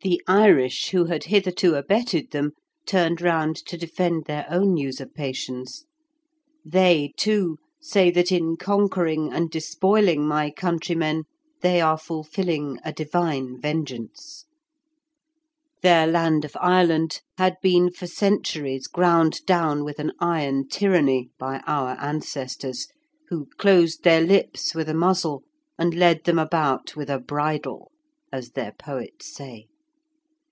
The 0.00 0.22
Irish, 0.28 0.90
who 0.90 1.06
had 1.06 1.24
hitherto 1.24 1.74
abetted 1.74 2.30
them, 2.30 2.52
turned 2.86 3.20
round 3.20 3.56
to 3.66 3.76
defend 3.76 4.24
their 4.26 4.46
own 4.48 4.76
usurpations. 4.76 5.86
They, 6.64 7.12
too, 7.16 7.58
say 7.80 8.08
that 8.12 8.30
in 8.30 8.56
conquering 8.56 9.32
and 9.32 9.50
despoiling 9.50 10.24
my 10.26 10.52
countrymen 10.52 11.24
they 11.62 11.80
are 11.80 11.98
fulfilling 11.98 12.78
a 12.84 12.92
divine 12.92 13.60
vengeance. 13.60 14.46
Their 15.82 16.06
land 16.06 16.44
of 16.44 16.56
Ireland 16.60 17.20
had 17.36 17.56
been 17.60 17.90
for 17.90 18.06
centuries 18.06 18.86
ground 18.86 19.44
down 19.46 19.82
with 19.84 19.98
an 19.98 20.12
iron 20.20 20.68
tyranny 20.68 21.30
by 21.40 21.58
our 21.66 21.96
ancestors, 22.00 22.86
who 23.30 23.46
closed 23.58 24.04
their 24.04 24.20
lips 24.20 24.76
with 24.76 24.88
a 24.88 24.94
muzzle, 24.94 25.42
and 25.76 25.92
led 25.92 26.22
them 26.22 26.38
about 26.38 26.94
with 26.94 27.10
a 27.10 27.18
bridle, 27.18 27.90
as 28.32 28.50
their 28.52 28.70
poets 28.78 29.34
say. 29.34 29.66